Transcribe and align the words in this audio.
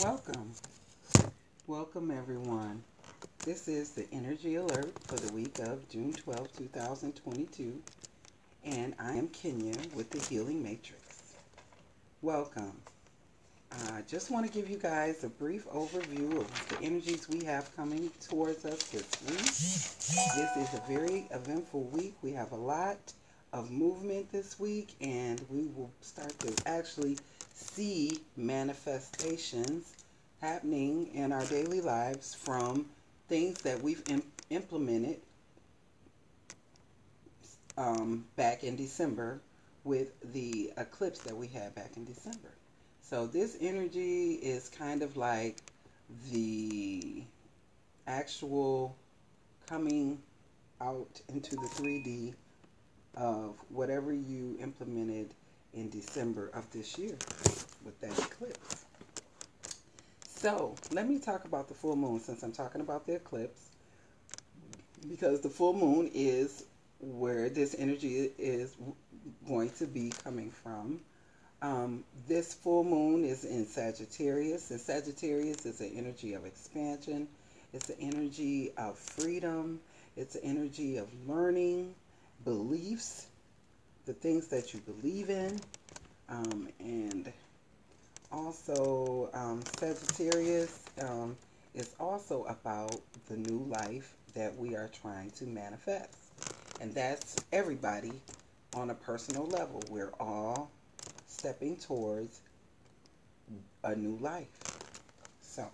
Welcome. 0.00 0.52
Welcome, 1.66 2.12
everyone. 2.12 2.84
This 3.44 3.66
is 3.66 3.90
the 3.90 4.06
energy 4.12 4.54
alert 4.54 4.92
for 5.08 5.16
the 5.16 5.32
week 5.32 5.58
of 5.58 5.88
June 5.88 6.12
12, 6.12 6.56
2022. 6.56 7.82
And 8.64 8.94
I 9.00 9.14
am 9.14 9.26
Kenya 9.28 9.74
with 9.96 10.08
the 10.10 10.20
Healing 10.20 10.62
Matrix. 10.62 11.34
Welcome. 12.22 12.76
I 13.90 14.02
just 14.06 14.30
want 14.30 14.46
to 14.46 14.52
give 14.52 14.70
you 14.70 14.76
guys 14.76 15.24
a 15.24 15.28
brief 15.28 15.68
overview 15.70 16.36
of 16.36 16.68
the 16.68 16.80
energies 16.86 17.28
we 17.28 17.44
have 17.44 17.74
coming 17.74 18.08
towards 18.20 18.64
us 18.66 18.80
this 18.84 19.04
week. 19.26 19.40
This 20.36 20.56
is 20.68 20.78
a 20.78 20.82
very 20.86 21.26
eventful 21.32 21.82
week. 21.92 22.14
We 22.22 22.30
have 22.32 22.52
a 22.52 22.56
lot 22.56 22.98
of 23.52 23.72
movement 23.72 24.30
this 24.30 24.60
week, 24.60 24.94
and 25.00 25.42
we 25.50 25.66
will 25.74 25.90
start 26.02 26.38
to 26.38 26.54
actually 26.66 27.18
see 27.58 28.20
manifestations 28.36 29.94
happening 30.40 31.08
in 31.14 31.32
our 31.32 31.44
daily 31.46 31.80
lives 31.80 32.34
from 32.34 32.86
things 33.28 33.58
that 33.62 33.82
we've 33.82 34.02
implemented 34.50 35.20
um, 37.76 38.24
back 38.36 38.64
in 38.64 38.76
December 38.76 39.40
with 39.84 40.12
the 40.32 40.72
eclipse 40.76 41.20
that 41.20 41.36
we 41.36 41.46
had 41.48 41.74
back 41.74 41.96
in 41.96 42.04
December. 42.04 42.50
So 43.02 43.26
this 43.26 43.56
energy 43.60 44.32
is 44.34 44.68
kind 44.68 45.02
of 45.02 45.16
like 45.16 45.58
the 46.30 47.22
actual 48.06 48.96
coming 49.66 50.18
out 50.80 51.20
into 51.28 51.56
the 51.56 51.68
3D 51.74 52.34
of 53.16 53.56
whatever 53.70 54.12
you 54.12 54.56
implemented 54.60 55.34
in 55.74 55.90
December 55.90 56.50
of 56.54 56.70
this 56.72 56.98
year 56.98 57.16
with 57.84 58.00
that 58.00 58.18
eclipse. 58.18 58.84
So 60.24 60.74
let 60.92 61.08
me 61.08 61.18
talk 61.18 61.44
about 61.44 61.68
the 61.68 61.74
full 61.74 61.96
moon 61.96 62.20
since 62.20 62.42
I'm 62.42 62.52
talking 62.52 62.80
about 62.80 63.06
the 63.06 63.14
eclipse 63.16 63.60
because 65.08 65.40
the 65.40 65.48
full 65.48 65.74
moon 65.74 66.10
is 66.14 66.64
where 67.00 67.48
this 67.48 67.74
energy 67.78 68.30
is 68.38 68.74
going 69.46 69.70
to 69.70 69.86
be 69.86 70.12
coming 70.24 70.50
from. 70.50 71.00
Um, 71.60 72.04
this 72.28 72.54
full 72.54 72.84
moon 72.84 73.24
is 73.24 73.44
in 73.44 73.66
Sagittarius, 73.66 74.70
and 74.70 74.80
Sagittarius 74.80 75.66
is 75.66 75.80
an 75.80 75.92
energy 75.96 76.34
of 76.34 76.44
expansion. 76.44 77.28
It's 77.72 77.88
an 77.90 77.96
energy 78.00 78.72
of 78.76 78.98
freedom. 78.98 79.80
It's 80.16 80.34
an 80.34 80.42
energy 80.44 80.96
of 80.96 81.08
learning, 81.28 81.94
beliefs, 82.44 83.27
the 84.08 84.14
things 84.14 84.48
that 84.48 84.72
you 84.72 84.80
believe 84.80 85.28
in, 85.28 85.60
um, 86.30 86.66
and 86.80 87.30
also 88.32 89.28
um, 89.34 89.60
Sagittarius 89.76 90.82
um, 90.98 91.36
is 91.74 91.94
also 92.00 92.44
about 92.44 92.98
the 93.28 93.36
new 93.36 93.58
life 93.68 94.14
that 94.32 94.56
we 94.56 94.74
are 94.74 94.88
trying 95.02 95.30
to 95.32 95.44
manifest, 95.44 96.16
and 96.80 96.94
that's 96.94 97.44
everybody 97.52 98.14
on 98.72 98.88
a 98.88 98.94
personal 98.94 99.46
level. 99.48 99.84
We're 99.90 100.14
all 100.18 100.70
stepping 101.26 101.76
towards 101.76 102.40
a 103.84 103.94
new 103.94 104.16
life. 104.22 104.48
So 105.42 105.68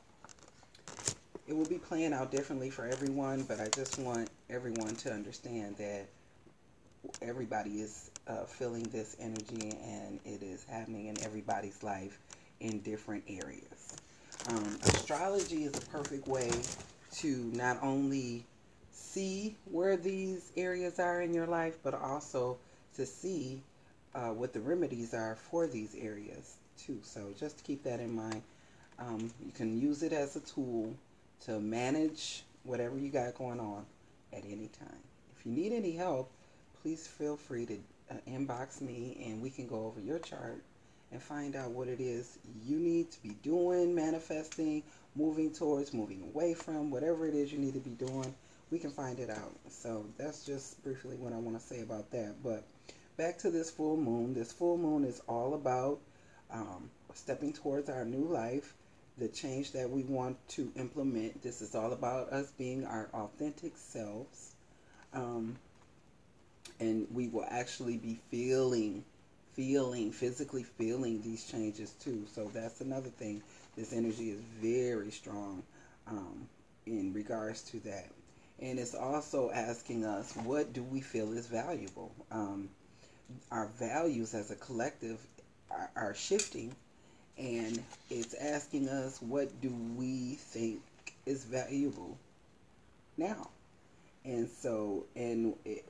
it 1.46 1.56
will 1.56 1.66
be 1.66 1.78
playing 1.78 2.12
out 2.12 2.32
differently 2.32 2.70
for 2.70 2.84
everyone, 2.84 3.44
but 3.44 3.60
I 3.60 3.68
just 3.76 3.96
want 4.00 4.28
everyone 4.50 4.96
to 4.96 5.12
understand 5.12 5.76
that 5.76 6.08
everybody 7.22 7.80
is 7.80 8.10
uh, 8.28 8.44
feeling 8.44 8.84
this 8.84 9.16
energy 9.20 9.76
and 9.82 10.20
it 10.24 10.42
is 10.42 10.64
happening 10.64 11.06
in 11.06 11.22
everybody's 11.22 11.82
life 11.82 12.18
in 12.60 12.80
different 12.80 13.24
areas. 13.28 13.96
Um, 14.48 14.78
astrology 14.84 15.64
is 15.64 15.76
a 15.76 15.86
perfect 15.86 16.28
way 16.28 16.50
to 17.16 17.50
not 17.54 17.78
only 17.82 18.44
see 18.90 19.56
where 19.64 19.96
these 19.96 20.52
areas 20.56 20.98
are 20.98 21.22
in 21.22 21.32
your 21.32 21.46
life, 21.46 21.78
but 21.82 21.94
also 21.94 22.58
to 22.96 23.06
see 23.06 23.62
uh, 24.14 24.28
what 24.28 24.52
the 24.52 24.60
remedies 24.60 25.14
are 25.14 25.36
for 25.36 25.66
these 25.66 25.94
areas 25.94 26.56
too. 26.76 26.98
So 27.02 27.32
just 27.38 27.64
keep 27.64 27.82
that 27.84 28.00
in 28.00 28.14
mind. 28.14 28.42
Um, 28.98 29.30
you 29.44 29.52
can 29.52 29.80
use 29.80 30.02
it 30.02 30.12
as 30.12 30.36
a 30.36 30.40
tool 30.40 30.94
to 31.46 31.58
manage 31.58 32.44
whatever 32.62 32.98
you 32.98 33.10
got 33.10 33.34
going 33.34 33.60
on 33.60 33.84
at 34.32 34.44
any 34.44 34.68
time. 34.78 34.98
If 35.36 35.44
you 35.44 35.52
need 35.52 35.72
any 35.72 35.92
help, 35.92 36.30
please 36.84 37.06
feel 37.06 37.34
free 37.34 37.64
to 37.64 37.78
uh, 38.10 38.14
inbox 38.28 38.82
me 38.82 39.16
and 39.26 39.40
we 39.40 39.48
can 39.48 39.66
go 39.66 39.86
over 39.86 40.02
your 40.02 40.18
chart 40.18 40.62
and 41.12 41.22
find 41.22 41.56
out 41.56 41.70
what 41.70 41.88
it 41.88 41.98
is 41.98 42.38
you 42.66 42.76
need 42.76 43.10
to 43.10 43.22
be 43.22 43.30
doing, 43.42 43.94
manifesting, 43.94 44.82
moving 45.16 45.50
towards, 45.50 45.94
moving 45.94 46.20
away 46.20 46.52
from, 46.52 46.90
whatever 46.90 47.26
it 47.26 47.32
is 47.32 47.50
you 47.50 47.58
need 47.58 47.72
to 47.72 47.80
be 47.80 47.92
doing. 47.92 48.34
We 48.70 48.78
can 48.78 48.90
find 48.90 49.18
it 49.18 49.30
out. 49.30 49.52
So 49.70 50.04
that's 50.18 50.44
just 50.44 50.82
briefly 50.84 51.16
what 51.16 51.32
I 51.32 51.36
want 51.36 51.58
to 51.58 51.66
say 51.66 51.80
about 51.80 52.10
that. 52.10 52.34
But 52.42 52.64
back 53.16 53.38
to 53.38 53.50
this 53.50 53.70
full 53.70 53.96
moon. 53.96 54.34
This 54.34 54.52
full 54.52 54.76
moon 54.76 55.04
is 55.04 55.22
all 55.26 55.54
about 55.54 56.00
um, 56.50 56.90
stepping 57.14 57.54
towards 57.54 57.88
our 57.88 58.04
new 58.04 58.26
life, 58.26 58.74
the 59.16 59.28
change 59.28 59.72
that 59.72 59.88
we 59.88 60.02
want 60.02 60.36
to 60.48 60.70
implement. 60.76 61.42
This 61.42 61.62
is 61.62 61.74
all 61.74 61.94
about 61.94 62.28
us 62.30 62.50
being 62.58 62.84
our 62.84 63.08
authentic 63.14 63.72
selves. 63.78 64.50
Um, 65.14 65.56
and 66.80 67.06
we 67.12 67.28
will 67.28 67.46
actually 67.48 67.96
be 67.96 68.18
feeling, 68.30 69.04
feeling, 69.54 70.12
physically 70.12 70.62
feeling 70.62 71.22
these 71.22 71.44
changes 71.50 71.92
too. 71.92 72.26
So 72.32 72.50
that's 72.52 72.80
another 72.80 73.10
thing. 73.10 73.42
This 73.76 73.92
energy 73.92 74.30
is 74.30 74.40
very 74.60 75.10
strong 75.10 75.62
um, 76.06 76.48
in 76.86 77.12
regards 77.12 77.62
to 77.62 77.80
that. 77.80 78.08
And 78.60 78.78
it's 78.78 78.94
also 78.94 79.50
asking 79.50 80.04
us, 80.04 80.34
what 80.36 80.72
do 80.72 80.82
we 80.82 81.00
feel 81.00 81.32
is 81.32 81.46
valuable? 81.46 82.12
Um, 82.30 82.68
our 83.50 83.66
values 83.66 84.34
as 84.34 84.50
a 84.50 84.56
collective 84.56 85.18
are, 85.70 85.90
are 85.96 86.14
shifting 86.14 86.74
and 87.38 87.82
it's 88.10 88.34
asking 88.34 88.88
us 88.88 89.20
what 89.20 89.60
do 89.60 89.70
we 89.96 90.34
think 90.34 90.80
is 91.26 91.44
valuable 91.44 92.16
now 93.16 93.50
and 94.24 94.48
so 94.48 95.04
and 95.16 95.54
it, 95.64 95.84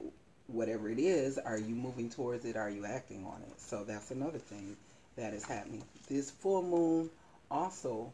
whatever 0.46 0.88
it 0.88 0.98
is 0.98 1.38
are 1.38 1.58
you 1.58 1.74
moving 1.74 2.10
towards 2.10 2.44
it? 2.44 2.56
Are 2.56 2.70
you 2.70 2.84
acting 2.84 3.24
on 3.26 3.42
it? 3.42 3.60
So 3.60 3.84
that's 3.84 4.10
another 4.10 4.38
thing 4.38 4.76
that 5.16 5.32
is 5.32 5.44
happening. 5.44 5.84
This 6.08 6.30
full 6.30 6.62
moon 6.62 7.10
also 7.50 8.12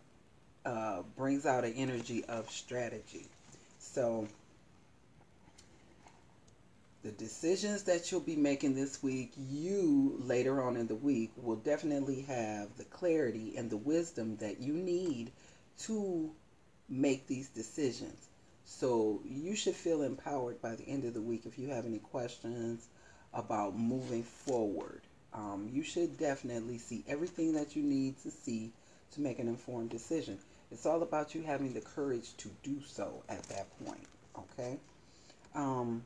uh, 0.65 1.03
brings 1.17 1.47
out 1.47 1.65
an 1.65 1.75
energy 1.75 2.25
of 2.27 2.51
strategy. 2.51 3.27
So 3.79 4.29
the 7.03 7.11
decisions 7.13 7.85
that 7.85 8.11
you'll 8.11 8.21
be 8.21 8.37
making 8.37 8.75
this 8.75 9.03
week, 9.03 9.33
you 9.37 10.21
later 10.23 10.63
on 10.63 10.77
in 10.77 10.87
the 10.87 10.95
week 10.95 11.31
will 11.37 11.57
definitely 11.57 12.23
have 12.23 12.77
the 12.77 12.85
clarity 12.85 13.55
and 13.57 13.71
the 13.71 13.77
wisdom 13.77 14.37
that 14.37 14.61
you 14.61 14.75
need 14.75 15.33
to 15.79 16.31
make 16.89 17.27
these 17.27 17.49
decisions. 17.49 18.30
So 18.73 19.21
you 19.25 19.57
should 19.57 19.75
feel 19.75 20.03
empowered 20.03 20.63
by 20.63 20.77
the 20.77 20.89
end 20.89 21.05
of 21.05 21.13
the 21.13 21.21
week 21.21 21.43
if 21.45 21.59
you 21.59 21.69
have 21.69 21.87
any 21.87 21.99
questions 21.99 22.87
about 23.35 23.77
moving 23.77 24.23
forward. 24.23 25.03
Um, 25.35 25.69
you 25.73 25.83
should 25.83 26.17
definitely 26.17 26.79
see 26.79 27.05
everything 27.09 27.53
that 27.55 27.75
you 27.75 27.83
need 27.83 28.23
to 28.23 28.31
see 28.31 28.71
to 29.13 29.21
make 29.21 29.41
an 29.41 29.49
informed 29.49 29.91
decision. 29.91 30.39
It's 30.71 30.87
all 30.87 31.03
about 31.03 31.35
you 31.35 31.43
having 31.43 31.75
the 31.75 31.81
courage 31.81 32.37
to 32.39 32.49
do 32.63 32.81
so 32.87 33.25
at 33.29 33.43
that 33.49 33.67
point. 33.85 34.07
Okay. 34.39 34.79
Um, 35.57 36.05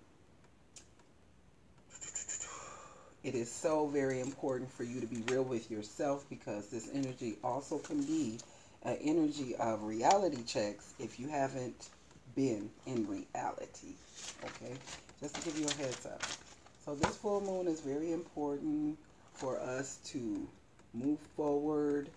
it 3.22 3.34
is 3.34 3.52
so 3.52 3.88
very 3.88 4.20
important 4.20 4.72
for 4.72 4.84
you 4.84 5.00
to 5.02 5.06
be 5.06 5.22
real 5.30 5.44
with 5.44 5.70
yourself 5.70 6.24
because 6.30 6.70
this 6.70 6.88
energy 6.94 7.36
also 7.44 7.78
can 7.78 8.02
be 8.02 8.38
an 8.84 8.96
energy 9.02 9.54
of 9.56 9.82
reality 9.82 10.42
checks 10.44 10.94
if 10.98 11.20
you 11.20 11.28
haven't 11.28 11.90
been 12.34 12.70
in 12.86 13.06
reality. 13.06 13.94
Okay? 14.44 14.74
Just 15.20 15.34
to 15.36 15.42
give 15.42 15.58
you 15.58 15.66
a 15.66 15.74
heads 15.74 16.06
up. 16.06 16.22
So 16.84 16.94
this 16.94 17.16
full 17.16 17.40
moon 17.40 17.66
is 17.66 17.80
very 17.80 18.12
important 18.12 18.98
for 19.34 19.58
us 19.58 19.98
to 20.06 20.46
move 20.92 21.18
forward 21.36 22.08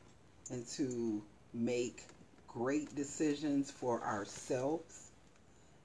and 0.51 0.67
to 0.67 1.21
make 1.53 2.03
great 2.47 2.93
decisions 2.95 3.71
for 3.71 4.01
ourselves 4.01 5.09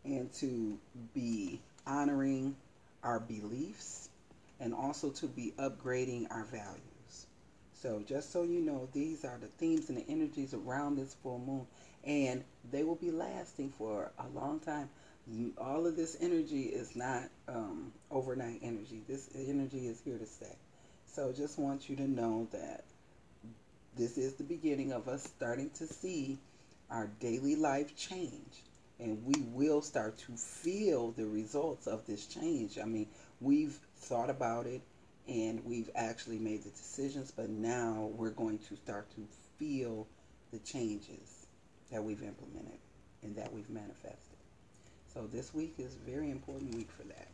and 0.05 0.33
to 0.35 0.79
be 1.15 1.61
honoring 1.87 2.57
our 3.03 3.21
beliefs 3.21 4.09
and 4.61 4.75
also 4.75 5.11
to 5.11 5.27
be 5.27 5.53
upgrading 5.59 6.31
our 6.31 6.45
values. 6.45 7.27
So 7.83 8.03
just 8.07 8.33
so 8.33 8.45
you 8.45 8.61
know, 8.61 8.89
these 8.93 9.25
are 9.25 9.39
the 9.41 9.49
themes 9.59 9.89
and 9.89 9.99
the 9.99 10.09
energies 10.09 10.55
around 10.55 10.97
this 10.97 11.15
full 11.23 11.39
moon, 11.39 11.67
and 12.05 12.45
they 12.71 12.83
will 12.83 12.97
be 12.97 13.11
lasting 13.11 13.71
for 13.71 14.11
a 14.19 14.29
long 14.29 14.61
time. 14.61 14.89
All 15.59 15.87
of 15.87 15.97
this 15.97 16.17
energy 16.21 16.63
is 16.63 16.97
not 16.97 17.25
um, 17.49 17.93
overnight 18.11 18.61
energy. 18.63 19.03
This 19.09 19.29
energy 19.37 19.87
is 19.87 20.01
here 20.01 20.19
to 20.19 20.27
stay. 20.27 20.57
So 21.07 21.33
just 21.33 21.59
want 21.59 21.89
you 21.89 21.97
to 21.97 22.09
know 22.09 22.49
that 22.53 22.85
this 23.97 24.19
is 24.19 24.35
the 24.35 24.45
beginning 24.45 24.93
of 24.93 25.09
us 25.09 25.23
starting 25.23 25.71
to 25.79 25.87
see 25.87 26.39
our 26.91 27.09
daily 27.21 27.57
life 27.57 27.95
change. 27.97 28.63
And 28.99 29.25
we 29.25 29.35
will 29.53 29.83
start 29.83 30.19
to 30.19 30.33
feel 30.33 31.13
the 31.13 31.27
results 31.27 31.87
of 31.87 32.07
this 32.07 32.27
change. 32.27 32.79
I 32.79 32.85
mean, 32.85 33.09
we've 33.41 33.79
thought 33.97 34.31
about 34.31 34.67
it 34.67 34.81
and 35.29 35.65
we've 35.65 35.91
actually 35.95 36.39
made 36.39 36.65
the 36.65 36.71
decisions, 36.71 37.31
but 37.31 37.49
now 37.49 38.11
we're 38.17 38.31
going 38.31 38.59
to 38.59 38.77
start 38.77 39.09
to 39.15 39.27
feel 39.59 40.07
the 40.53 40.59
changes 40.59 41.32
that 41.93 42.03
we've 42.03 42.23
implemented 42.23 42.79
and 43.23 43.37
that 43.37 43.53
we've 43.53 43.71
manifested. 43.71 44.39
So 45.15 45.29
this 45.31 45.55
week 45.55 45.75
is 45.79 45.95
a 45.95 46.11
very 46.11 46.31
important 46.31 46.75
week 46.75 46.91
for 46.91 47.05
that. 47.05 47.29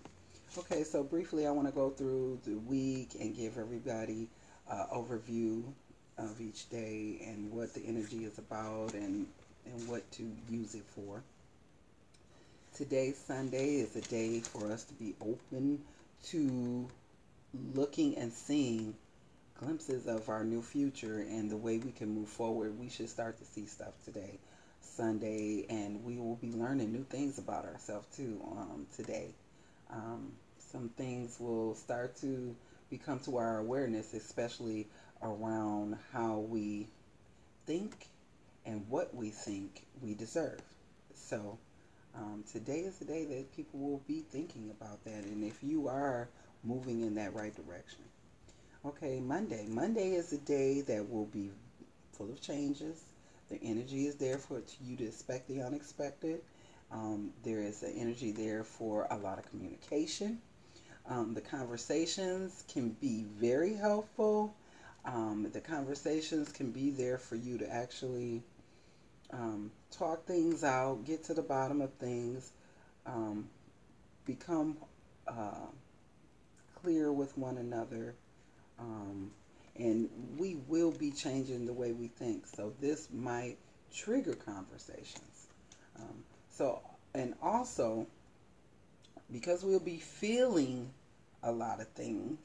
Okay, 0.59 0.83
so 0.83 1.03
briefly, 1.03 1.47
I 1.47 1.51
want 1.51 1.69
to 1.69 1.75
go 1.75 1.91
through 1.91 2.41
the 2.45 2.57
week 2.57 3.11
and 3.21 3.37
give 3.37 3.57
everybody 3.57 4.29
uh, 4.71 4.87
overview 4.93 5.63
of 6.19 6.41
each 6.41 6.69
day 6.69 7.23
and 7.27 7.53
what 7.53 7.73
the 7.75 7.83
energy 7.87 8.25
is 8.25 8.39
about 8.39 8.95
and, 8.95 9.27
and 9.67 9.89
what 9.89 10.11
to 10.13 10.25
use 10.51 10.75
it 10.75 10.85
for. 10.95 11.23
Today, 12.75 13.13
Sunday, 13.13 13.77
is 13.77 13.95
a 13.97 14.01
day 14.01 14.41
for 14.41 14.71
us 14.73 14.85
to 14.85 14.95
be 14.95 15.15
open 15.21 15.81
to 16.27 16.89
looking 17.75 18.17
and 18.19 18.33
seeing 18.33 18.95
glimpses 19.59 20.07
of 20.07 20.29
our 20.29 20.45
new 20.45 20.63
future 20.63 21.21
and 21.21 21.51
the 21.51 21.57
way 21.57 21.79
we 21.79 21.91
can 21.91 22.09
move 22.09 22.29
forward. 22.29 22.79
We 22.79 22.89
should 22.89 23.09
start 23.09 23.39
to 23.39 23.45
see 23.45 23.67
stuff 23.67 23.93
today, 24.05 24.39
Sunday, 24.99 25.65
and 25.71 26.05
we 26.05 26.17
will 26.19 26.35
be 26.35 26.51
learning 26.51 26.91
new 26.91 27.05
things 27.05 27.39
about 27.39 27.65
ourselves 27.65 28.09
too 28.17 28.41
um, 28.51 28.85
today. 28.97 29.29
Um, 29.93 30.33
some 30.59 30.89
things 30.89 31.39
will 31.39 31.77
start 31.77 32.17
to 32.17 32.57
become 32.91 33.21
to 33.21 33.37
our 33.37 33.59
awareness, 33.59 34.13
especially 34.13 34.89
around 35.23 35.97
how 36.13 36.39
we 36.39 36.89
think 37.65 38.09
and 38.67 38.89
what 38.89 39.15
we 39.15 39.31
think 39.31 39.85
we 40.03 40.15
deserve. 40.15 40.61
So, 41.15 41.59
um, 42.17 42.43
today 42.53 42.81
is 42.81 42.99
the 42.99 43.05
day 43.05 43.25
that 43.25 43.55
people 43.55 43.79
will 43.79 44.03
be 44.09 44.25
thinking 44.33 44.69
about 44.69 45.05
that, 45.05 45.23
and 45.23 45.45
if 45.45 45.63
you 45.63 45.87
are 45.87 46.29
moving 46.65 47.03
in 47.03 47.15
that 47.15 47.37
right 47.37 47.55
direction. 47.55 48.01
Okay, 48.85 49.21
Monday. 49.21 49.65
Monday 49.69 50.15
is 50.15 50.33
a 50.33 50.39
day 50.39 50.81
that 50.81 51.09
will 51.09 51.27
be 51.27 51.53
full 52.15 52.31
of 52.33 52.41
changes. 52.41 53.01
The 53.51 53.59
energy 53.63 54.07
is 54.07 54.17
there 54.17 54.39
for 54.39 54.63
you 54.83 54.97
to 54.97 55.05
expect 55.05 55.49
the 55.49 55.63
unexpected. 55.63 56.41
Um, 56.91 57.31
there 57.43 57.61
is 57.61 57.83
an 57.83 57.95
energy 57.97 58.33
there 58.33 58.65
for 58.65 59.07
a 59.11 59.17
lot 59.17 59.39
of 59.39 59.49
communication. 59.51 60.41
Um, 61.09 61.35
the 61.35 61.41
conversations 61.41 62.65
can 62.69 62.91
be 62.91 63.25
very 63.25 63.75
helpful. 63.75 64.55
Um, 65.05 65.49
the 65.53 65.61
conversations 65.61 66.53
can 66.53 66.71
be 66.71 66.91
there 66.91 67.17
for 67.17 67.37
you 67.37 67.59
to 67.59 67.73
actually 67.73 68.43
um, 69.31 69.71
talk 69.91 70.27
things 70.27 70.65
out, 70.65 71.05
get 71.05 71.25
to 71.25 71.35
the 71.35 71.43
bottom 71.43 71.81
of 71.81 71.93
things, 71.95 72.51
um, 73.07 73.49
become 74.27 74.77
uh, 75.27 75.67
clear 76.83 77.11
with 77.13 77.37
one 77.39 77.57
another. 77.57 78.15
And 79.79 80.09
we 80.37 80.57
will 80.67 80.91
be 80.91 81.11
changing 81.13 81.67
the 81.67 81.73
way 81.73 81.93
we 81.93 82.09
think. 82.09 82.47
So 82.47 82.73
this 82.81 83.09
might 83.13 83.57
trigger 83.93 84.35
conversations. 84.35 85.47
Um, 85.97 86.25
so, 86.51 86.81
and 87.15 87.35
also, 87.41 88.07
because 89.33 89.65
we'll 89.65 89.79
be 89.81 89.99
feeling 89.99 90.91
a 91.43 91.53
lot 91.53 91.81
of 91.81 91.89
things. 91.89 92.39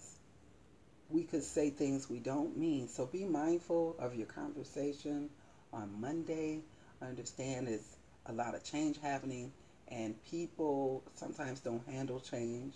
We 1.10 1.24
could 1.24 1.44
say 1.44 1.70
things 1.70 2.10
we 2.10 2.20
don't 2.20 2.58
mean. 2.58 2.88
So 2.88 3.06
be 3.06 3.26
mindful 3.26 3.96
of 4.00 4.16
your 4.16 4.28
conversation 4.28 5.30
on 5.72 6.00
Monday. 6.00 6.62
Understand 7.02 7.68
it's 7.68 7.98
a 8.26 8.34
lot 8.34 8.56
of 8.56 8.64
change 8.64 8.98
happening, 9.02 9.52
and 9.90 10.16
people 10.26 11.04
sometimes 11.16 11.60
don't 11.60 11.86
handle 11.88 12.20
change 12.20 12.74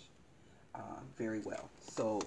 uh, 0.74 1.00
very 1.16 1.40
well. 1.40 1.68
So 1.80 2.20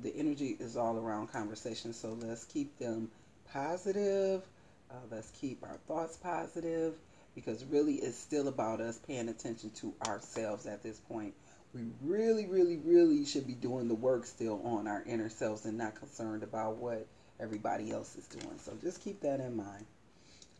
the 0.00 0.14
energy 0.16 0.56
is 0.58 0.76
all 0.76 0.96
around 0.96 1.32
conversation. 1.32 1.92
So 1.92 2.16
let's 2.20 2.44
keep 2.44 2.78
them 2.78 3.10
positive. 3.52 4.42
Uh, 4.90 4.94
let's 5.10 5.30
keep 5.40 5.62
our 5.62 5.78
thoughts 5.88 6.16
positive 6.16 6.94
because 7.34 7.64
really 7.64 7.94
it's 7.94 8.18
still 8.18 8.48
about 8.48 8.80
us 8.80 8.98
paying 8.98 9.28
attention 9.28 9.70
to 9.70 9.94
ourselves 10.06 10.66
at 10.66 10.82
this 10.82 10.98
point 10.98 11.34
we 11.74 11.82
really, 12.02 12.46
really, 12.46 12.76
really 12.84 13.24
should 13.24 13.46
be 13.46 13.54
doing 13.54 13.88
the 13.88 13.94
work 13.94 14.26
still 14.26 14.60
on 14.64 14.86
our 14.86 15.02
inner 15.06 15.30
selves 15.30 15.64
and 15.64 15.78
not 15.78 15.94
concerned 15.94 16.42
about 16.42 16.76
what 16.76 17.06
everybody 17.40 17.90
else 17.90 18.14
is 18.16 18.26
doing. 18.26 18.58
So 18.58 18.72
just 18.82 19.02
keep 19.02 19.20
that 19.22 19.40
in 19.40 19.56
mind. 19.56 19.86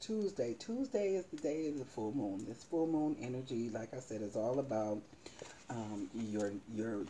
Tuesday. 0.01 0.55
Tuesday 0.59 1.15
is 1.15 1.25
the 1.27 1.37
day 1.37 1.69
of 1.69 1.79
the 1.79 1.85
full 1.85 2.13
moon. 2.13 2.45
This 2.49 2.65
full 2.65 2.87
moon 2.87 3.17
energy, 3.21 3.71
like 3.73 3.95
I 3.95 4.01
said, 4.01 4.23
is 4.23 4.37
all 4.37 4.59
about 4.59 5.01
um, 5.71 6.11
your 6.15 6.53
your 6.75 7.05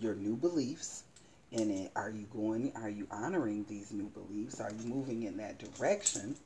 your 0.00 0.14
new 0.14 0.36
beliefs 0.36 1.04
in 1.50 1.70
it. 1.70 1.92
Are 1.94 2.10
you 2.10 2.26
going? 2.32 2.72
Are 2.76 2.88
you 2.88 3.06
honoring 3.10 3.64
these 3.68 3.92
new 3.92 4.08
beliefs? 4.08 4.60
Are 4.60 4.72
you 4.72 4.86
moving 4.88 5.22
in 5.24 5.36
that 5.38 5.58
direction? 5.58 6.36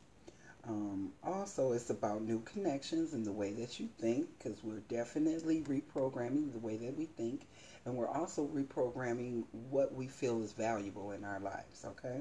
Um, 0.66 1.12
also, 1.24 1.72
it's 1.72 1.88
about 1.88 2.22
new 2.22 2.40
connections 2.40 3.14
and 3.14 3.24
the 3.24 3.32
way 3.32 3.52
that 3.52 3.80
you 3.80 3.88
think, 3.98 4.28
because 4.36 4.62
we're 4.62 4.80
definitely 4.80 5.62
reprogramming 5.62 6.52
the 6.52 6.58
way 6.58 6.76
that 6.76 6.96
we 6.96 7.06
think, 7.06 7.46
and 7.86 7.94
we're 7.94 8.08
also 8.08 8.46
reprogramming 8.46 9.44
what 9.70 9.94
we 9.94 10.08
feel 10.08 10.42
is 10.42 10.52
valuable 10.52 11.12
in 11.12 11.24
our 11.24 11.40
lives. 11.40 11.86
Okay, 11.86 12.20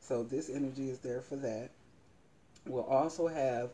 so 0.00 0.24
this 0.24 0.50
energy 0.50 0.90
is 0.90 0.98
there 0.98 1.20
for 1.20 1.36
that. 1.36 1.70
We'll 2.66 2.82
also 2.82 3.28
have 3.28 3.70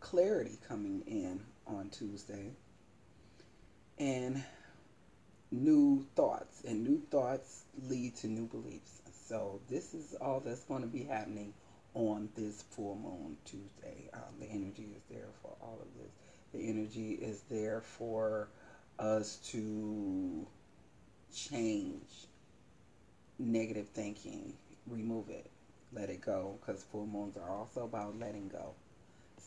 clarity 0.00 0.56
coming 0.66 1.02
in 1.06 1.40
on 1.66 1.90
Tuesday, 1.90 2.52
and 3.98 4.42
new 5.50 6.06
thoughts, 6.14 6.62
and 6.64 6.84
new 6.84 7.00
thoughts 7.10 7.64
lead 7.88 8.16
to 8.16 8.26
new 8.26 8.46
beliefs. 8.46 9.02
So 9.28 9.60
this 9.68 9.94
is 9.94 10.14
all 10.20 10.40
that's 10.40 10.64
going 10.64 10.82
to 10.82 10.88
be 10.88 11.02
happening 11.02 11.52
on 11.94 12.28
this 12.36 12.62
full 12.70 12.96
moon 12.96 13.36
Tuesday. 13.44 14.08
Um, 14.12 14.38
the 14.38 14.46
energy 14.46 14.88
is 14.94 15.02
there 15.10 15.28
for 15.42 15.56
all 15.60 15.78
of 15.80 15.88
this. 16.00 16.12
The 16.52 16.68
energy 16.68 17.12
is 17.12 17.42
there 17.50 17.80
for 17.80 18.48
us 18.98 19.36
to 19.50 20.46
change 21.34 22.26
negative 23.38 23.88
thinking, 23.88 24.52
remove 24.86 25.28
it, 25.28 25.50
let 25.92 26.08
it 26.10 26.20
go, 26.20 26.58
because 26.60 26.82
full 26.84 27.06
moons 27.06 27.36
are 27.36 27.50
also 27.50 27.84
about 27.84 28.18
letting 28.18 28.48
go. 28.48 28.74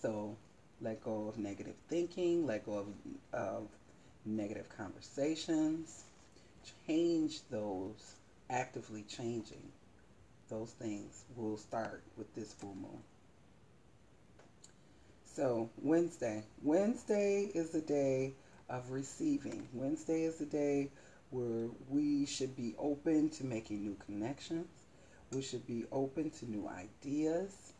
So 0.01 0.35
let 0.81 1.03
go 1.03 1.27
of 1.27 1.37
negative 1.37 1.75
thinking, 1.87 2.45
let 2.45 2.65
go 2.65 2.73
of, 2.73 2.87
of 3.33 3.67
negative 4.25 4.69
conversations, 4.69 6.03
change 6.87 7.41
those, 7.49 8.15
actively 8.49 9.03
changing 9.03 9.71
those 10.49 10.71
things 10.71 11.23
will 11.35 11.57
start 11.57 12.03
with 12.17 12.33
this 12.35 12.53
full 12.53 12.75
moon. 12.75 13.01
So, 15.35 15.69
Wednesday. 15.81 16.43
Wednesday 16.63 17.49
is 17.53 17.69
the 17.69 17.81
day 17.81 18.33
of 18.67 18.91
receiving. 18.91 19.67
Wednesday 19.73 20.23
is 20.23 20.37
the 20.37 20.45
day 20.45 20.89
where 21.29 21.69
we 21.87 22.25
should 22.25 22.55
be 22.55 22.75
open 22.79 23.29
to 23.29 23.45
making 23.45 23.83
new 23.83 23.95
connections. 24.05 24.67
We 25.31 25.43
should 25.43 25.65
be 25.67 25.85
open 25.91 26.31
to 26.31 26.49
new 26.49 26.67
ideas 26.67 27.73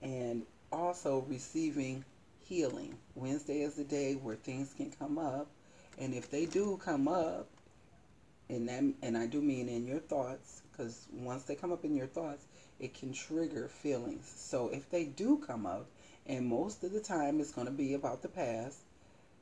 and 0.00 0.44
also 0.72 1.26
receiving 1.28 2.04
healing. 2.44 2.96
Wednesday 3.16 3.62
is 3.62 3.74
the 3.74 3.84
day 3.84 4.14
where 4.14 4.36
things 4.36 4.72
can 4.74 4.92
come 4.92 5.18
up. 5.18 5.48
And 5.98 6.14
if 6.14 6.30
they 6.30 6.46
do 6.46 6.78
come 6.82 7.08
up, 7.08 7.48
and 8.48 8.68
that, 8.68 8.82
and 9.02 9.16
I 9.16 9.26
do 9.26 9.40
mean 9.40 9.68
in 9.68 9.86
your 9.86 10.00
thoughts, 10.00 10.62
because 10.70 11.06
once 11.12 11.44
they 11.44 11.54
come 11.54 11.72
up 11.72 11.84
in 11.84 11.94
your 11.94 12.06
thoughts, 12.06 12.46
it 12.80 12.94
can 12.94 13.12
trigger 13.12 13.68
feelings. 13.68 14.32
So 14.36 14.68
if 14.68 14.90
they 14.90 15.04
do 15.04 15.38
come 15.38 15.66
up, 15.66 15.86
and 16.26 16.46
most 16.46 16.84
of 16.84 16.92
the 16.92 17.00
time 17.00 17.40
it's 17.40 17.52
going 17.52 17.66
to 17.66 17.72
be 17.72 17.94
about 17.94 18.22
the 18.22 18.28
past, 18.28 18.78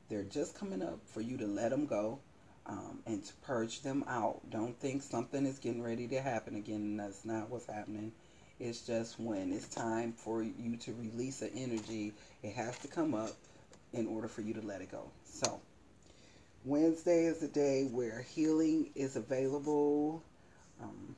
they're 0.09 0.23
just 0.23 0.57
coming 0.57 0.81
up 0.81 0.99
for 1.05 1.21
you 1.21 1.37
to 1.37 1.47
let 1.47 1.71
them 1.71 1.85
go 1.85 2.19
um, 2.65 2.99
and 3.05 3.23
to 3.23 3.33
purge 3.35 3.81
them 3.81 4.03
out. 4.07 4.41
Don't 4.49 4.79
think 4.79 5.03
something 5.03 5.45
is 5.45 5.59
getting 5.59 5.81
ready 5.81 6.07
to 6.09 6.21
happen 6.21 6.55
again. 6.55 6.97
That's 6.97 7.25
not 7.25 7.49
what's 7.49 7.65
happening. 7.65 8.11
It's 8.59 8.85
just 8.85 9.19
when 9.19 9.51
it's 9.51 9.67
time 9.67 10.13
for 10.13 10.43
you 10.43 10.77
to 10.77 10.93
release 10.93 11.41
an 11.41 11.51
energy, 11.55 12.13
it 12.43 12.53
has 12.53 12.77
to 12.79 12.87
come 12.87 13.15
up 13.15 13.31
in 13.93 14.07
order 14.07 14.27
for 14.27 14.41
you 14.41 14.53
to 14.53 14.61
let 14.61 14.81
it 14.81 14.91
go. 14.91 15.09
So, 15.25 15.59
Wednesday 16.63 17.25
is 17.25 17.39
the 17.39 17.47
day 17.47 17.87
where 17.89 18.21
healing 18.21 18.91
is 18.95 19.15
available. 19.15 20.23
Um, 20.81 21.15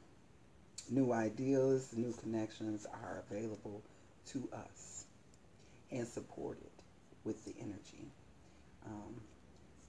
new 0.90 1.12
ideas, 1.12 1.94
new 1.94 2.14
connections 2.14 2.86
are 2.86 3.24
available 3.30 3.82
to 4.28 4.48
us 4.54 5.06
and 5.92 6.08
supported 6.08 6.72
with 7.26 7.44
the 7.46 7.54
energy. 7.60 8.08
Um, 8.86 9.22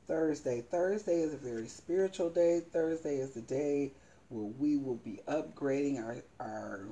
Thursday. 0.07 0.61
Thursday 0.61 1.21
is 1.21 1.33
a 1.33 1.39
very 1.39 1.69
spiritual 1.69 2.31
day. 2.31 2.61
Thursday 2.61 3.17
is 3.17 3.31
the 3.31 3.41
day 3.41 3.93
where 4.29 4.51
we 4.59 4.77
will 4.77 4.97
be 4.97 5.21
upgrading 5.29 6.03
our, 6.03 6.17
our 6.41 6.87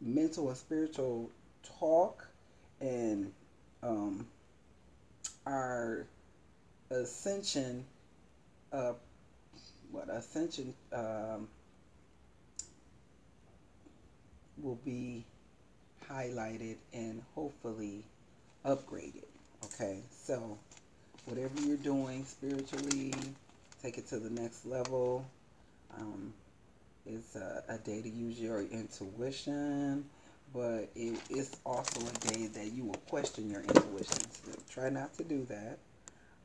mental 0.00 0.48
and 0.48 0.56
spiritual 0.56 1.30
talk 1.78 2.26
and 2.80 3.32
um, 3.82 4.26
our 5.46 6.06
ascension, 6.90 7.84
uh, 8.72 8.92
what 9.90 10.08
ascension 10.10 10.74
um, 10.92 11.48
will 14.62 14.78
be 14.84 15.24
highlighted 16.10 16.76
and 16.92 17.22
hopefully 17.34 18.02
upgraded. 18.64 19.24
Okay, 19.64 20.00
so 20.10 20.58
whatever 21.24 21.60
you're 21.60 21.76
doing 21.76 22.24
spiritually, 22.24 23.12
take 23.82 23.98
it 23.98 24.08
to 24.08 24.18
the 24.18 24.30
next 24.30 24.66
level. 24.66 25.24
Um, 25.96 26.32
it's 27.06 27.36
a, 27.36 27.64
a, 27.68 27.78
day 27.78 28.02
to 28.02 28.08
use 28.08 28.38
your 28.38 28.60
intuition, 28.60 30.04
but 30.52 30.90
it, 30.94 31.18
it's 31.30 31.56
also 31.64 32.00
a 32.00 32.28
day 32.28 32.46
that 32.48 32.72
you 32.72 32.84
will 32.84 33.00
question 33.08 33.50
your 33.50 33.62
intuition. 33.62 34.30
So 34.30 34.52
try 34.70 34.90
not 34.90 35.16
to 35.16 35.24
do 35.24 35.46
that. 35.48 35.78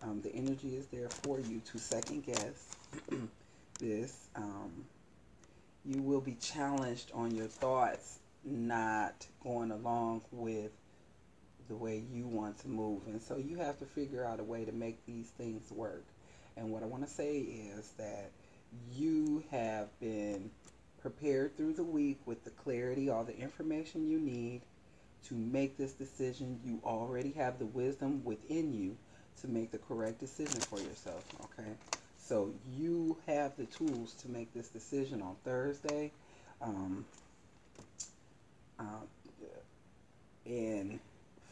Um, 0.03 0.21
the 0.21 0.35
energy 0.35 0.75
is 0.75 0.87
there 0.87 1.07
for 1.09 1.39
you 1.39 1.61
to 1.71 1.77
second 1.77 2.25
guess 2.25 2.75
this. 3.79 4.27
Um, 4.35 4.85
you 5.85 6.01
will 6.01 6.19
be 6.19 6.33
challenged 6.35 7.11
on 7.13 7.33
your 7.35 7.47
thoughts 7.47 8.19
not 8.43 9.25
going 9.41 9.71
along 9.71 10.21
with 10.31 10.71
the 11.69 11.75
way 11.75 12.03
you 12.11 12.27
want 12.27 12.57
to 12.59 12.67
move. 12.67 13.01
And 13.07 13.21
so 13.21 13.37
you 13.37 13.57
have 13.57 13.79
to 13.79 13.85
figure 13.85 14.25
out 14.25 14.41
a 14.41 14.43
way 14.43 14.65
to 14.65 14.73
make 14.73 15.05
these 15.05 15.29
things 15.29 15.71
work. 15.71 16.03
And 16.57 16.69
what 16.69 16.83
I 16.83 16.85
want 16.85 17.05
to 17.07 17.09
say 17.09 17.39
is 17.39 17.91
that 17.97 18.31
you 18.93 19.43
have 19.51 19.87
been 20.01 20.51
prepared 21.01 21.55
through 21.55 21.73
the 21.73 21.83
week 21.83 22.19
with 22.25 22.43
the 22.43 22.49
clarity, 22.49 23.09
all 23.09 23.23
the 23.23 23.37
information 23.37 24.09
you 24.09 24.19
need 24.19 24.61
to 25.27 25.35
make 25.35 25.77
this 25.77 25.93
decision. 25.93 26.59
You 26.65 26.81
already 26.83 27.31
have 27.31 27.59
the 27.59 27.65
wisdom 27.65 28.21
within 28.25 28.73
you 28.73 28.97
to 29.41 29.47
make 29.47 29.71
the 29.71 29.77
correct 29.77 30.19
decision 30.19 30.59
for 30.61 30.79
yourself. 30.79 31.23
Okay? 31.43 31.71
So 32.17 32.53
you 32.77 33.17
have 33.27 33.55
the 33.57 33.65
tools 33.65 34.13
to 34.21 34.29
make 34.29 34.53
this 34.53 34.69
decision 34.69 35.21
on 35.21 35.35
Thursday. 35.43 36.11
Um, 36.61 37.05
uh, 38.79 38.83
and 40.45 40.99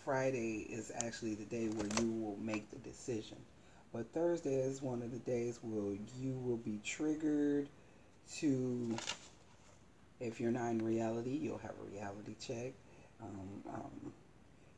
Friday 0.04 0.68
is 0.70 0.92
actually 0.96 1.36
the 1.36 1.46
day 1.46 1.68
where 1.68 1.88
you 2.02 2.12
will 2.12 2.38
make 2.42 2.70
the 2.72 2.78
decision. 2.78 3.38
But 3.94 4.12
Thursday 4.14 4.56
is 4.56 4.82
one 4.82 5.02
of 5.02 5.12
the 5.12 5.20
days 5.20 5.60
where 5.62 5.98
you 6.20 6.34
will 6.34 6.58
be 6.58 6.80
triggered 6.84 7.68
to, 8.38 8.96
if 10.20 10.40
you're 10.40 10.52
not 10.52 10.70
in 10.70 10.84
reality, 10.84 11.38
you'll 11.42 11.58
have 11.58 11.72
a 11.72 11.92
reality 11.92 12.36
check. 12.40 12.74
Um, 13.22 13.64
um, 13.74 14.14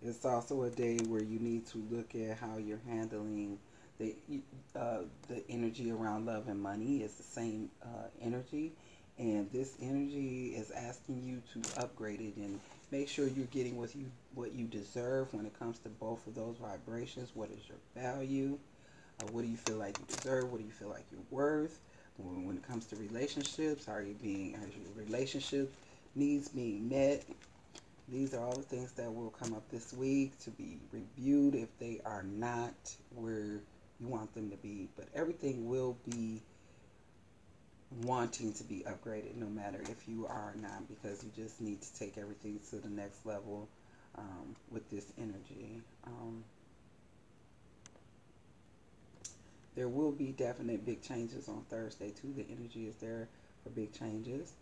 it's 0.06 0.26
also 0.26 0.64
a 0.64 0.70
day 0.70 0.98
where 1.08 1.22
you 1.22 1.40
need 1.40 1.66
to 1.68 1.84
look 1.90 2.14
at 2.16 2.38
how 2.38 2.58
you're 2.58 2.82
handling 2.88 3.58
the 4.00 4.16
uh, 4.76 5.00
the 5.28 5.44
energy 5.50 5.92
around 5.92 6.26
love 6.26 6.48
and 6.48 6.62
money. 6.62 6.98
It's 6.98 7.16
the 7.16 7.24
same 7.24 7.70
uh, 7.84 8.08
energy, 8.22 8.74
and 9.18 9.50
this 9.52 9.76
energy 9.82 10.54
is 10.56 10.72
asking 10.72 11.24
you 11.24 11.42
to 11.54 11.82
upgrade 11.82 12.22
it 12.22 12.36
and 12.38 12.60
make 12.92 13.08
sure 13.08 13.28
you're 13.28 13.46
getting 13.48 13.78
what 13.78 13.96
you 13.96 14.06
what 14.34 14.54
you 14.54 14.66
deserve 14.66 15.34
when 15.34 15.46
it 15.46 15.58
comes 15.58 15.80
to 15.80 15.90
both 15.90 16.26
of 16.28 16.36
those 16.36 16.58
vibrations. 16.58 17.32
What 17.34 17.50
is 17.52 17.62
your 17.68 17.78
value? 17.96 18.58
Uh, 19.20 19.26
what 19.32 19.44
do 19.44 19.48
you 19.48 19.58
feel 19.58 19.78
like 19.78 19.98
you 20.00 20.06
deserve? 20.16 20.52
What 20.52 20.60
do 20.60 20.66
you 20.66 20.72
feel 20.72 20.90
like 20.90 21.06
you're 21.12 21.22
worth? 21.30 21.80
When, 22.18 22.58
it 22.58 22.68
comes 22.68 22.86
to 22.88 22.96
relationships, 22.96 23.88
are 23.88 24.02
you 24.02 24.16
being 24.22 24.56
are 24.56 24.60
your 24.60 25.06
relationship 25.06 25.74
needs 26.16 26.50
being 26.50 26.90
met? 26.90 27.24
These 28.10 28.34
are 28.34 28.46
all 28.46 28.56
the 28.56 28.64
things 28.64 28.92
that 28.94 29.14
will 29.14 29.30
come 29.30 29.54
up 29.54 29.70
this 29.70 29.94
week 29.94 30.38
to 30.40 30.52
be 30.52 30.78
reviewed 30.92 31.56
if 31.56 31.70
they 31.80 32.02
are 32.06 32.24
not 32.24 32.74
where 33.16 33.62
you 34.00 34.08
want 34.08 34.34
them 34.34 34.50
to 34.52 34.58
be. 34.58 34.90
But 34.96 35.08
everything 35.16 35.68
will 35.70 35.98
be 36.10 36.42
wanting 38.02 38.54
to 38.54 38.64
be 38.64 38.84
upgraded 38.88 39.36
no 39.36 39.48
matter 39.48 39.80
if 39.90 40.08
you 40.08 40.26
are 40.28 40.54
or 40.54 40.56
not 40.60 40.88
because 40.88 41.24
you 41.24 41.32
just 41.36 41.62
need 41.62 41.82
to 41.82 41.96
take 41.96 42.18
everything 42.18 42.60
to 42.70 42.78
the 42.78 42.90
next 42.90 43.26
level 43.26 43.70
um, 44.18 44.56
with 44.72 44.90
this 44.90 45.06
energy. 45.18 45.82
Um, 46.06 46.44
there 49.76 49.88
will 49.88 50.12
be 50.12 50.32
definite 50.32 50.86
big 50.86 51.02
changes 51.02 51.48
on 51.48 51.64
Thursday 51.70 52.10
too. 52.10 52.34
The 52.36 52.46
energy 52.52 52.88
is 52.88 52.96
there 52.96 53.28
for 53.64 53.70
big 53.70 53.94
changes. 53.98 54.54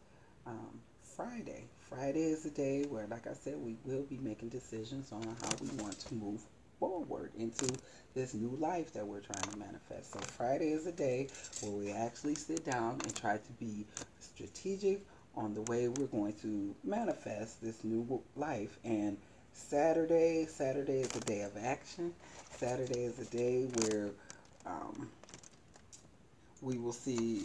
Um, 0.45 0.79
Friday. 1.15 1.65
Friday 1.89 2.23
is 2.23 2.43
the 2.43 2.49
day 2.49 2.85
where, 2.89 3.05
like 3.07 3.27
I 3.27 3.33
said, 3.33 3.57
we 3.57 3.75
will 3.85 4.03
be 4.03 4.17
making 4.17 4.49
decisions 4.49 5.11
on 5.11 5.23
how 5.23 5.49
we 5.61 5.67
want 5.81 5.99
to 5.99 6.13
move 6.13 6.41
forward 6.79 7.31
into 7.37 7.67
this 8.15 8.33
new 8.33 8.55
life 8.59 8.93
that 8.93 9.05
we're 9.05 9.19
trying 9.19 9.43
to 9.43 9.57
manifest. 9.57 10.13
So 10.13 10.19
Friday 10.19 10.71
is 10.71 10.87
a 10.87 10.91
day 10.91 11.27
where 11.61 11.71
we 11.71 11.91
actually 11.91 12.35
sit 12.35 12.65
down 12.65 12.99
and 13.03 13.15
try 13.15 13.37
to 13.37 13.51
be 13.59 13.85
strategic 14.19 15.05
on 15.35 15.53
the 15.53 15.61
way 15.63 15.89
we're 15.89 16.07
going 16.07 16.33
to 16.41 16.75
manifest 16.83 17.61
this 17.61 17.83
new 17.83 18.21
life. 18.35 18.77
And 18.83 19.17
Saturday, 19.53 20.45
Saturday 20.45 21.01
is 21.01 21.15
a 21.15 21.21
day 21.21 21.41
of 21.41 21.57
action. 21.57 22.13
Saturday 22.57 23.03
is 23.03 23.19
a 23.19 23.25
day 23.25 23.67
where 23.81 24.09
um, 24.65 25.09
we 26.61 26.77
will 26.77 26.93
see, 26.93 27.43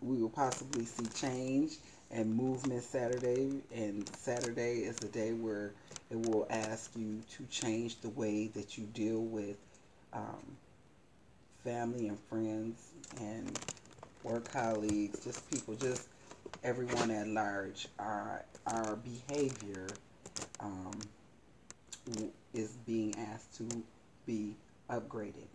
we 0.00 0.16
will 0.22 0.30
possibly 0.30 0.84
see 0.84 1.06
change 1.14 1.72
and 2.10 2.34
movement 2.34 2.82
Saturday. 2.82 3.62
And 3.74 4.08
Saturday 4.16 4.78
is 4.78 4.96
the 4.96 5.08
day 5.08 5.32
where 5.32 5.72
it 6.10 6.26
will 6.26 6.46
ask 6.50 6.90
you 6.96 7.20
to 7.36 7.44
change 7.46 8.00
the 8.00 8.08
way 8.10 8.48
that 8.48 8.76
you 8.76 8.84
deal 8.84 9.20
with 9.20 9.56
um, 10.12 10.56
family 11.64 12.08
and 12.08 12.18
friends 12.18 12.90
and 13.20 13.58
work 14.22 14.50
colleagues, 14.52 15.24
just 15.24 15.48
people, 15.50 15.74
just 15.74 16.08
everyone 16.64 17.10
at 17.10 17.28
large. 17.28 17.88
Our 17.98 18.44
our 18.66 18.96
behavior 18.96 19.86
um, 20.60 20.98
is 22.52 22.70
being 22.86 23.14
asked 23.18 23.56
to 23.58 23.68
be 24.26 24.54
upgraded, 24.88 25.48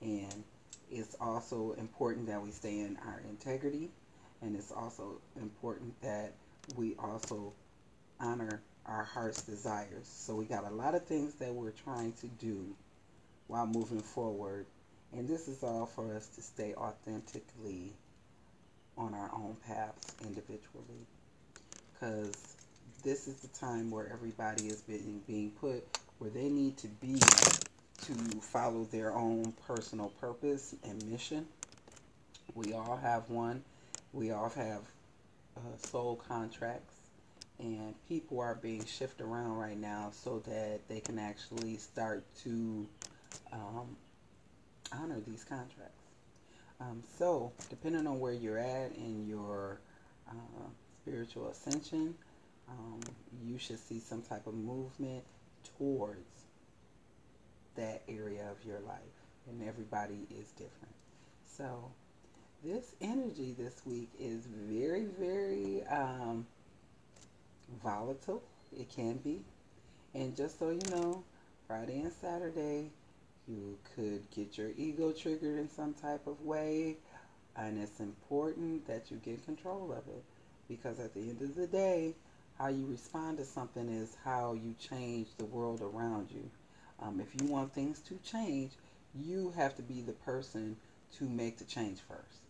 and 0.00 0.44
it's 0.90 1.16
also 1.20 1.74
important 1.78 2.26
that 2.28 2.42
we 2.42 2.50
stay 2.50 2.78
in 2.80 2.96
our 3.06 3.20
integrity, 3.28 3.90
and 4.42 4.56
it's 4.56 4.72
also 4.72 5.20
important 5.40 6.00
that 6.02 6.32
we 6.76 6.94
also 6.98 7.52
honor 8.20 8.60
our 8.86 9.04
heart's 9.04 9.42
desires. 9.42 10.06
So 10.06 10.34
we 10.34 10.44
got 10.44 10.64
a 10.64 10.74
lot 10.74 10.94
of 10.94 11.04
things 11.04 11.34
that 11.34 11.52
we're 11.52 11.70
trying 11.70 12.12
to 12.20 12.26
do 12.26 12.74
while 13.46 13.66
moving 13.66 14.00
forward. 14.00 14.66
And 15.12 15.28
this 15.28 15.48
is 15.48 15.62
all 15.62 15.86
for 15.86 16.14
us 16.14 16.26
to 16.28 16.42
stay 16.42 16.74
authentically 16.74 17.92
on 18.98 19.14
our 19.14 19.30
own 19.34 19.56
paths 19.66 20.14
individually. 20.22 21.06
Because 21.92 22.56
this 23.02 23.28
is 23.28 23.36
the 23.36 23.48
time 23.48 23.90
where 23.90 24.10
everybody 24.12 24.66
is 24.66 24.80
being, 24.82 25.22
being 25.26 25.50
put 25.60 25.84
where 26.18 26.30
they 26.30 26.48
need 26.48 26.76
to 26.78 26.88
be 26.88 27.18
to 28.02 28.40
follow 28.40 28.84
their 28.90 29.12
own 29.12 29.52
personal 29.66 30.08
purpose 30.20 30.74
and 30.84 31.04
mission. 31.10 31.46
We 32.54 32.72
all 32.72 32.96
have 32.96 33.28
one. 33.28 33.62
We 34.16 34.30
all 34.30 34.48
have 34.48 34.80
uh, 35.58 35.76
soul 35.76 36.16
contracts 36.26 36.94
and 37.58 37.94
people 38.08 38.40
are 38.40 38.54
being 38.54 38.86
shifted 38.86 39.22
around 39.22 39.56
right 39.58 39.78
now 39.78 40.08
so 40.10 40.42
that 40.46 40.80
they 40.88 41.00
can 41.00 41.18
actually 41.18 41.76
start 41.76 42.24
to 42.44 42.86
um, 43.52 43.94
honor 44.90 45.20
these 45.26 45.44
contracts. 45.44 46.06
Um, 46.80 47.02
so, 47.18 47.52
depending 47.68 48.06
on 48.06 48.18
where 48.18 48.32
you're 48.32 48.58
at 48.58 48.96
in 48.96 49.26
your 49.28 49.80
uh, 50.30 50.68
spiritual 51.02 51.48
ascension, 51.48 52.14
um, 52.70 53.00
you 53.44 53.58
should 53.58 53.78
see 53.78 54.00
some 54.00 54.22
type 54.22 54.46
of 54.46 54.54
movement 54.54 55.24
towards 55.76 56.44
that 57.74 58.00
area 58.08 58.48
of 58.50 58.66
your 58.66 58.80
life. 58.80 59.00
And 59.46 59.68
everybody 59.68 60.26
is 60.30 60.52
different. 60.52 60.94
So, 61.44 61.90
this 62.64 62.94
energy 63.00 63.54
this 63.58 63.82
week 63.84 64.10
is 64.18 64.46
very, 64.46 65.04
very 65.18 65.84
um, 65.86 66.46
volatile. 67.82 68.42
It 68.76 68.88
can 68.90 69.14
be. 69.18 69.40
And 70.14 70.36
just 70.36 70.58
so 70.58 70.70
you 70.70 70.90
know, 70.90 71.22
Friday 71.66 72.00
and 72.00 72.12
Saturday, 72.12 72.90
you 73.46 73.78
could 73.94 74.28
get 74.30 74.58
your 74.58 74.70
ego 74.76 75.12
triggered 75.12 75.58
in 75.58 75.68
some 75.68 75.94
type 75.94 76.26
of 76.26 76.40
way. 76.42 76.96
And 77.56 77.78
it's 77.80 78.00
important 78.00 78.86
that 78.86 79.10
you 79.10 79.18
get 79.18 79.44
control 79.44 79.92
of 79.92 80.08
it. 80.08 80.24
Because 80.68 80.98
at 80.98 81.14
the 81.14 81.20
end 81.20 81.42
of 81.42 81.54
the 81.54 81.66
day, 81.66 82.14
how 82.58 82.68
you 82.68 82.86
respond 82.86 83.38
to 83.38 83.44
something 83.44 83.88
is 83.88 84.16
how 84.24 84.54
you 84.54 84.74
change 84.80 85.28
the 85.36 85.44
world 85.44 85.82
around 85.82 86.30
you. 86.30 86.50
Um, 87.00 87.20
if 87.20 87.40
you 87.40 87.46
want 87.46 87.74
things 87.74 88.00
to 88.00 88.18
change, 88.24 88.72
you 89.14 89.52
have 89.56 89.76
to 89.76 89.82
be 89.82 90.00
the 90.00 90.12
person 90.12 90.76
to 91.18 91.24
make 91.24 91.58
the 91.58 91.64
change 91.64 91.98
first. 92.08 92.45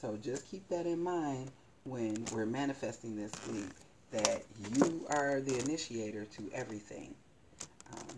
So 0.00 0.16
just 0.16 0.50
keep 0.50 0.66
that 0.70 0.86
in 0.86 1.02
mind 1.02 1.50
when 1.84 2.24
we're 2.32 2.46
manifesting 2.46 3.16
this 3.16 3.32
week 3.52 3.68
that 4.12 4.42
you 4.74 5.06
are 5.10 5.42
the 5.42 5.58
initiator 5.58 6.24
to 6.24 6.50
everything. 6.54 7.14
Um, 7.92 8.16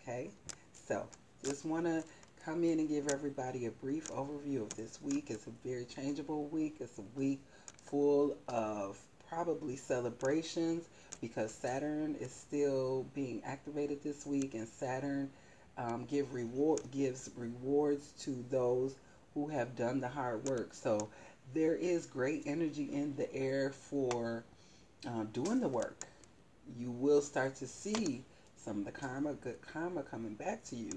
okay, 0.00 0.30
so 0.72 1.06
just 1.44 1.64
want 1.64 1.86
to 1.86 2.02
come 2.44 2.64
in 2.64 2.80
and 2.80 2.88
give 2.88 3.06
everybody 3.08 3.66
a 3.66 3.70
brief 3.70 4.08
overview 4.08 4.62
of 4.62 4.70
this 4.76 5.00
week. 5.02 5.26
It's 5.30 5.46
a 5.46 5.52
very 5.64 5.84
changeable 5.84 6.46
week. 6.46 6.78
It's 6.80 6.98
a 6.98 7.04
week 7.14 7.40
full 7.84 8.36
of 8.48 8.98
probably 9.28 9.76
celebrations 9.76 10.88
because 11.20 11.52
Saturn 11.54 12.16
is 12.20 12.32
still 12.32 13.06
being 13.14 13.40
activated 13.44 14.02
this 14.02 14.26
week, 14.26 14.54
and 14.54 14.66
Saturn 14.66 15.30
um, 15.78 16.06
give 16.06 16.34
reward 16.34 16.80
gives 16.90 17.30
rewards 17.36 18.10
to 18.22 18.44
those 18.50 18.96
who 19.34 19.48
have 19.48 19.76
done 19.76 20.00
the 20.00 20.08
hard 20.08 20.44
work. 20.44 20.74
So 20.74 21.08
there 21.54 21.74
is 21.74 22.06
great 22.06 22.42
energy 22.46 22.84
in 22.92 23.16
the 23.16 23.32
air 23.34 23.70
for 23.70 24.44
uh, 25.06 25.24
doing 25.32 25.60
the 25.60 25.68
work. 25.68 26.04
You 26.78 26.90
will 26.90 27.22
start 27.22 27.56
to 27.56 27.66
see 27.66 28.22
some 28.56 28.78
of 28.78 28.84
the 28.84 28.92
karma, 28.92 29.34
good 29.34 29.60
karma 29.62 30.02
coming 30.02 30.34
back 30.34 30.64
to 30.64 30.76
you 30.76 30.92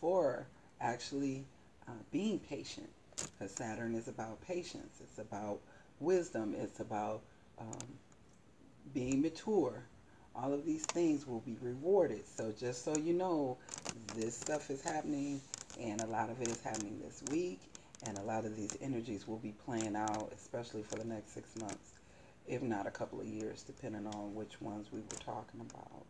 for 0.00 0.46
actually 0.80 1.44
uh, 1.88 1.92
being 2.10 2.38
patient. 2.38 2.88
Because 3.16 3.52
Saturn 3.54 3.94
is 3.94 4.08
about 4.08 4.40
patience. 4.40 4.98
It's 5.02 5.18
about 5.18 5.60
wisdom. 5.98 6.54
It's 6.58 6.80
about 6.80 7.20
um, 7.58 7.98
being 8.94 9.20
mature. 9.20 9.82
All 10.34 10.54
of 10.54 10.64
these 10.64 10.86
things 10.86 11.26
will 11.26 11.40
be 11.40 11.56
rewarded. 11.60 12.26
So 12.26 12.52
just 12.58 12.84
so 12.84 12.96
you 12.96 13.12
know, 13.12 13.58
this 14.16 14.36
stuff 14.36 14.70
is 14.70 14.82
happening, 14.82 15.40
and 15.78 16.00
a 16.00 16.06
lot 16.06 16.30
of 16.30 16.40
it 16.40 16.48
is 16.48 16.62
happening 16.62 16.98
this 17.04 17.22
week, 17.30 17.60
and 18.06 18.16
a 18.18 18.22
lot 18.22 18.44
of 18.44 18.56
these 18.56 18.76
energies 18.80 19.28
will 19.28 19.38
be 19.38 19.54
playing 19.64 19.96
out, 19.96 20.32
especially 20.34 20.82
for 20.82 20.96
the 20.96 21.04
next 21.04 21.34
six 21.34 21.54
months, 21.56 21.92
if 22.46 22.62
not 22.62 22.86
a 22.86 22.90
couple 22.90 23.20
of 23.20 23.26
years, 23.26 23.62
depending 23.62 24.06
on 24.06 24.34
which 24.34 24.60
ones 24.60 24.88
we 24.92 25.00
were 25.00 25.24
talking 25.24 25.60
about. 25.60 26.04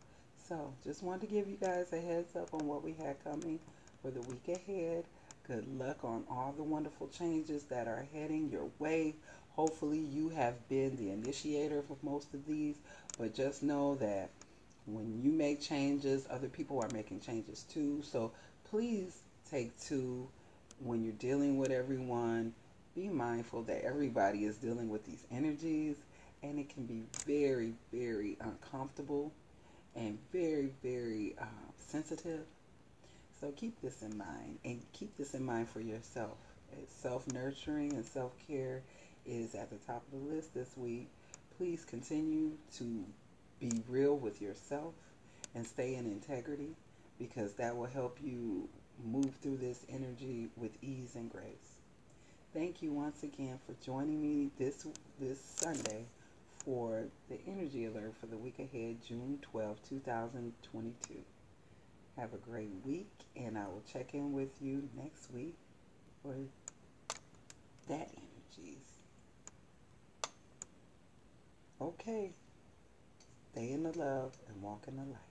So 0.48 0.72
just 0.84 1.02
wanted 1.02 1.28
to 1.28 1.34
give 1.34 1.48
you 1.48 1.56
guys 1.56 1.92
a 1.92 2.00
heads 2.00 2.36
up 2.36 2.52
on 2.54 2.66
what 2.66 2.82
we 2.82 2.92
had 2.92 3.22
coming 3.24 3.58
for 4.02 4.10
the 4.10 4.22
week 4.22 4.48
ahead. 4.48 5.04
Good 5.46 5.66
luck 5.78 5.98
on 6.04 6.24
all 6.30 6.54
the 6.56 6.62
wonderful 6.62 7.08
changes 7.08 7.64
that 7.64 7.88
are 7.88 8.06
heading 8.12 8.50
your 8.50 8.68
way. 8.78 9.14
Hopefully, 9.50 9.98
you 9.98 10.28
have 10.30 10.68
been 10.68 10.96
the 10.96 11.10
initiator 11.10 11.82
for 11.82 11.96
most 12.02 12.32
of 12.34 12.46
these, 12.46 12.76
but 13.18 13.34
just 13.34 13.62
know 13.62 13.96
that 13.96 14.30
when 14.86 15.20
you 15.22 15.30
make 15.30 15.60
changes, 15.60 16.26
other 16.30 16.48
people 16.48 16.80
are 16.80 16.88
making 16.92 17.20
changes 17.20 17.64
too. 17.64 18.02
So 18.02 18.32
please 18.64 19.22
take 19.50 19.78
two 19.80 20.28
when 20.82 21.02
you're 21.04 21.12
dealing 21.14 21.58
with 21.58 21.70
everyone. 21.70 22.54
Be 22.94 23.08
mindful 23.08 23.62
that 23.64 23.84
everybody 23.84 24.44
is 24.44 24.56
dealing 24.56 24.88
with 24.88 25.04
these 25.04 25.24
energies, 25.30 25.96
and 26.42 26.58
it 26.58 26.68
can 26.68 26.86
be 26.86 27.04
very, 27.24 27.74
very 27.92 28.36
uncomfortable 28.40 29.32
and 29.94 30.18
very, 30.32 30.72
very 30.82 31.36
uh, 31.40 31.44
sensitive. 31.78 32.40
So 33.40 33.52
keep 33.52 33.80
this 33.80 34.02
in 34.02 34.18
mind 34.18 34.58
and 34.64 34.82
keep 34.92 35.16
this 35.16 35.34
in 35.34 35.44
mind 35.44 35.68
for 35.68 35.80
yourself. 35.80 36.36
Self 36.88 37.26
nurturing 37.32 37.94
and 37.94 38.04
self 38.04 38.32
care 38.46 38.82
is 39.26 39.54
at 39.54 39.70
the 39.70 39.76
top 39.76 40.02
of 40.12 40.20
the 40.20 40.34
list 40.34 40.54
this 40.54 40.76
week. 40.76 41.08
Please 41.56 41.84
continue 41.84 42.52
to 42.76 43.04
be 43.58 43.82
real 43.88 44.16
with 44.16 44.40
yourself 44.40 44.94
and 45.54 45.66
stay 45.66 45.94
in 45.94 46.06
integrity 46.06 46.74
because 47.18 47.52
that 47.54 47.76
will 47.76 47.86
help 47.86 48.18
you 48.22 48.68
move 49.04 49.34
through 49.42 49.58
this 49.58 49.84
energy 49.88 50.48
with 50.56 50.72
ease 50.82 51.14
and 51.14 51.30
grace. 51.30 51.78
Thank 52.52 52.82
you 52.82 52.92
once 52.92 53.22
again 53.22 53.58
for 53.66 53.74
joining 53.84 54.20
me 54.20 54.50
this 54.58 54.86
this 55.20 55.40
Sunday 55.40 56.04
for 56.64 57.04
the 57.28 57.38
energy 57.46 57.86
alert 57.86 58.14
for 58.20 58.26
the 58.26 58.36
week 58.36 58.58
ahead, 58.58 58.96
June 59.06 59.38
12, 59.42 59.78
2022. 59.88 61.14
Have 62.16 62.34
a 62.34 62.38
great 62.38 62.72
week, 62.84 63.10
and 63.36 63.56
I 63.56 63.66
will 63.66 63.82
check 63.90 64.14
in 64.14 64.32
with 64.32 64.50
you 64.60 64.88
next 64.96 65.32
week 65.32 65.56
for 66.22 66.34
that 67.88 68.10
energies. 68.12 68.98
Okay. 71.80 72.32
Stay 73.52 73.72
in 73.72 73.82
the 73.82 73.96
love 73.98 74.36
and 74.48 74.62
walk 74.62 74.84
in 74.86 74.96
the 74.96 75.02
light. 75.02 75.29